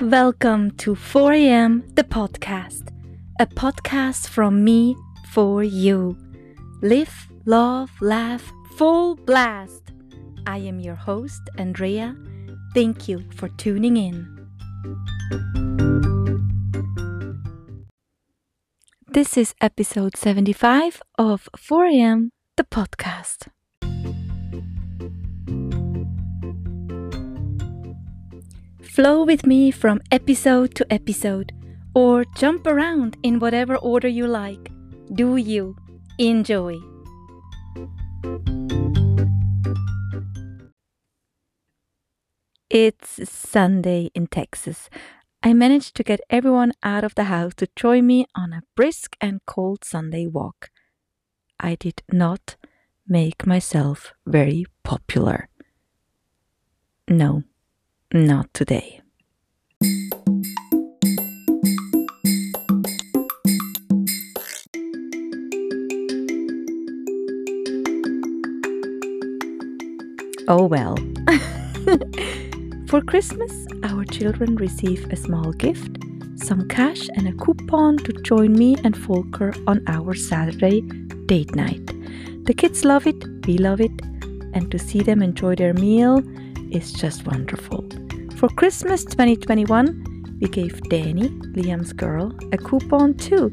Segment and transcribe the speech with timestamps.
[0.00, 2.88] Welcome to 4am, the podcast,
[3.38, 4.96] a podcast from me
[5.28, 6.16] for you.
[6.80, 9.92] Live, love, laugh, full blast.
[10.46, 12.16] I am your host, Andrea.
[12.72, 14.26] Thank you for tuning in.
[19.06, 23.48] This is episode 75 of 4am, the podcast.
[28.94, 31.52] Flow with me from episode to episode,
[31.94, 34.68] or jump around in whatever order you like.
[35.14, 35.76] Do you
[36.18, 36.76] enjoy?
[42.68, 44.90] It's Sunday in Texas.
[45.40, 49.16] I managed to get everyone out of the house to join me on a brisk
[49.20, 50.68] and cold Sunday walk.
[51.60, 52.56] I did not
[53.06, 55.48] make myself very popular.
[57.06, 57.44] No,
[58.12, 59.00] not today.
[70.48, 70.96] Oh well.
[72.88, 73.52] For Christmas,
[73.84, 75.98] our children receive a small gift,
[76.34, 80.80] some cash, and a coupon to join me and Volker on our Saturday
[81.26, 81.86] date night.
[82.46, 83.92] The kids love it, we love it,
[84.52, 86.18] and to see them enjoy their meal
[86.72, 87.88] is just wonderful.
[88.40, 93.52] For Christmas 2021, we gave Danny, Liam's girl, a coupon too,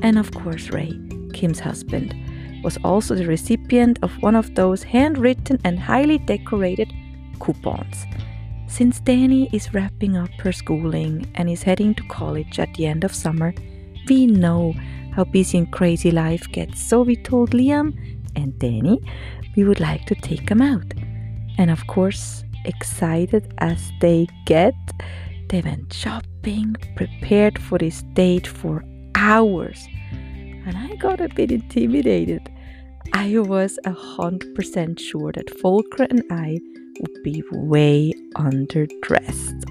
[0.00, 0.96] and of course, Ray,
[1.32, 2.14] Kim's husband,
[2.62, 6.92] was also the recipient of one of those handwritten and highly decorated
[7.40, 8.06] coupons.
[8.68, 13.02] Since Danny is wrapping up her schooling and is heading to college at the end
[13.02, 13.52] of summer,
[14.08, 14.72] we know
[15.16, 17.92] how busy and crazy life gets, so we told Liam
[18.36, 19.02] and Danny
[19.56, 20.94] we would like to take them out.
[21.58, 24.74] And of course, excited as they get,
[25.48, 29.86] they went shopping, prepared for this date for hours.
[30.12, 32.48] And I got a bit intimidated.
[33.14, 36.58] I was a hundred percent sure that Volker and I
[37.00, 39.64] would be way underdressed.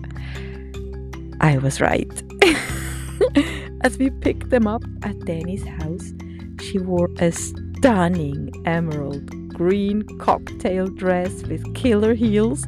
[1.40, 2.12] I was right.
[3.82, 6.14] As we picked them up at Danny's house,
[6.62, 12.68] she wore a stunning emerald green cocktail dress with killer heels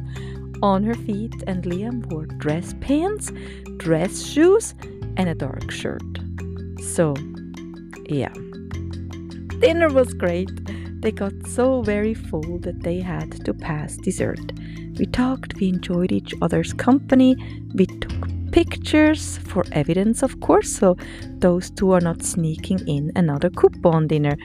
[0.60, 3.30] on her feet, and Liam wore dress pants,
[3.76, 4.74] dress shoes,
[5.16, 6.02] and a dark shirt.
[6.94, 7.14] So,
[8.06, 8.32] yeah.
[9.60, 10.50] Dinner was great.
[11.00, 14.52] They got so very full that they had to pass dessert.
[14.98, 17.36] We talked, we enjoyed each other's company,
[17.72, 20.96] we took pictures for evidence, of course, so
[21.38, 24.36] those two are not sneaking in another coupon dinner.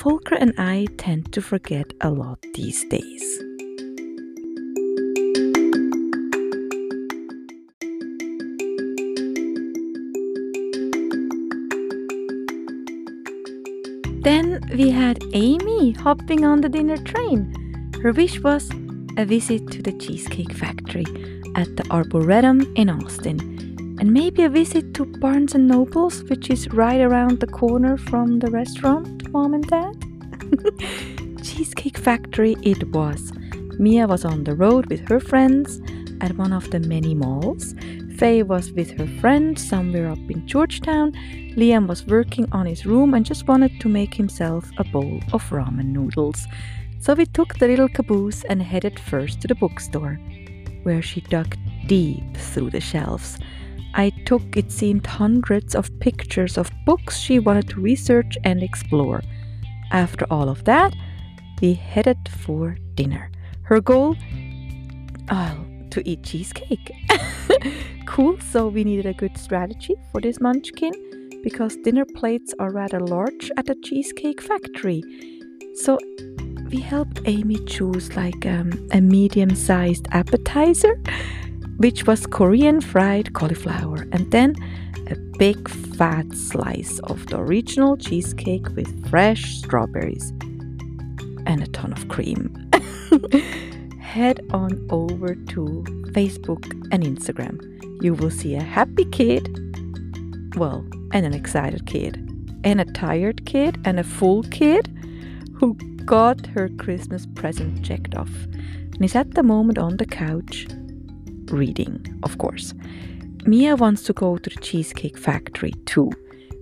[0.00, 3.38] Volker and I tend to forget a lot these days.
[14.22, 17.52] Then we had Amy hopping on the dinner train.
[18.02, 18.70] Her wish was
[19.18, 21.04] a visit to the Cheesecake Factory
[21.56, 23.69] at the Arboretum in Austin,
[24.00, 28.38] and maybe a visit to Barnes and Nobles, which is right around the corner from
[28.38, 29.94] the restaurant, Mom and Dad.
[31.44, 33.30] Cheesecake Factory it was.
[33.78, 35.82] Mia was on the road with her friends
[36.22, 37.74] at one of the many malls.
[38.16, 41.12] Faye was with her friend somewhere up in Georgetown.
[41.58, 45.42] Liam was working on his room and just wanted to make himself a bowl of
[45.50, 46.46] ramen noodles.
[47.00, 50.14] So we took the little caboose and headed first to the bookstore,
[50.84, 51.54] where she dug
[51.86, 53.38] deep through the shelves.
[53.94, 59.22] I took, it seemed, hundreds of pictures of books she wanted to research and explore.
[59.92, 60.94] After all of that,
[61.60, 63.30] we headed for dinner.
[63.62, 64.16] Her goal?
[65.30, 66.92] Oh, to eat cheesecake.
[68.06, 70.92] cool, so we needed a good strategy for this munchkin
[71.42, 75.02] because dinner plates are rather large at the Cheesecake Factory.
[75.74, 75.98] So
[76.70, 81.00] we helped Amy choose like um, a medium sized appetizer,
[81.80, 84.54] which was Korean fried cauliflower, and then
[85.10, 85.66] a big
[85.96, 90.30] fat slice of the original cheesecake with fresh strawberries
[91.46, 92.70] and a ton of cream.
[93.98, 97.58] Head on over to Facebook and Instagram.
[98.02, 99.48] You will see a happy kid,
[100.56, 102.18] well, and an excited kid,
[102.62, 104.86] and a tired kid, and a full kid
[105.54, 105.72] who
[106.04, 108.32] got her Christmas present checked off
[108.92, 110.66] and is at the moment on the couch
[111.50, 112.74] reading, of course.
[113.46, 116.10] Mia wants to go to the Cheesecake Factory too.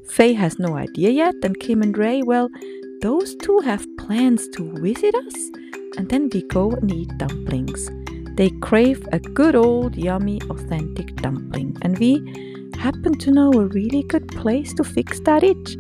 [0.09, 2.49] Faye has no idea yet, and Kim and Ray, well,
[3.03, 5.35] those two have plans to visit us,
[5.97, 7.91] and then we go and eat dumplings.
[8.37, 12.23] They crave a good old, yummy, authentic dumpling, and we
[12.79, 15.77] happen to know a really good place to fix that itch.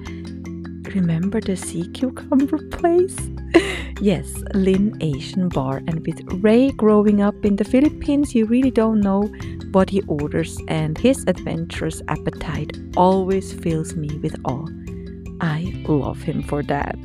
[0.94, 3.16] Remember the sea cucumber place?
[4.00, 5.82] Yes, Lin Asian Bar.
[5.86, 9.22] And with Ray growing up in the Philippines, you really don't know
[9.72, 14.66] what he orders, and his adventurous appetite always fills me with awe.
[15.40, 16.98] I love him for that.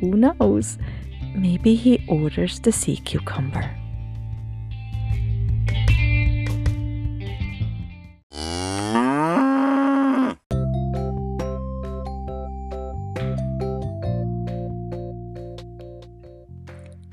[0.00, 0.78] Who knows?
[1.34, 3.83] Maybe he orders the sea cucumber.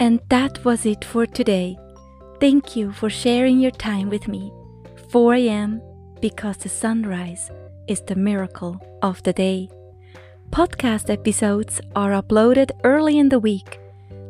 [0.01, 1.77] And that was it for today.
[2.39, 4.51] Thank you for sharing your time with me.
[5.11, 5.79] 4 a.m.
[6.19, 7.51] because the sunrise
[7.87, 9.69] is the miracle of the day.
[10.49, 13.79] Podcast episodes are uploaded early in the week,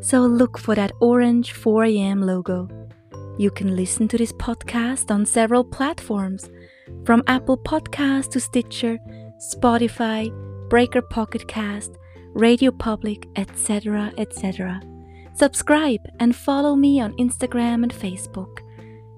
[0.01, 2.21] so look for that orange 4 a.m.
[2.21, 2.67] logo.
[3.37, 6.49] You can listen to this podcast on several platforms,
[7.05, 8.99] from Apple Podcast to Stitcher,
[9.39, 10.29] Spotify,
[10.69, 11.91] Breaker Pocket Cast,
[12.33, 14.81] Radio Public, etc., etc.
[15.33, 18.59] Subscribe and follow me on Instagram and Facebook.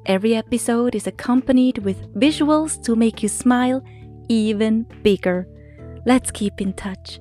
[0.06, 3.84] Every episode is accompanied with visuals to make you smile
[4.30, 5.48] even bigger.
[6.06, 7.20] Let's keep in touch.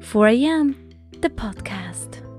[0.00, 0.90] 4 a.m.
[1.20, 2.29] the podcast.